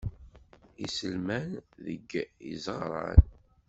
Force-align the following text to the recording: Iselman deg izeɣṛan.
Iselman 0.85 1.47
deg 1.85 2.09
izeɣṛan. 2.51 3.23